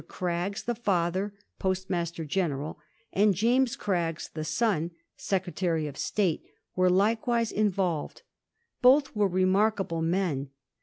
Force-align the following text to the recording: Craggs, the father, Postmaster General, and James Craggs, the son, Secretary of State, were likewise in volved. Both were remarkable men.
Craggs, 0.07 0.63
the 0.63 0.73
father, 0.73 1.31
Postmaster 1.59 2.25
General, 2.25 2.79
and 3.13 3.35
James 3.35 3.75
Craggs, 3.75 4.31
the 4.33 4.43
son, 4.43 4.89
Secretary 5.15 5.85
of 5.85 5.95
State, 5.95 6.41
were 6.75 6.89
likewise 6.89 7.51
in 7.51 7.71
volved. 7.71 8.23
Both 8.81 9.15
were 9.15 9.27
remarkable 9.27 10.01
men. 10.01 10.49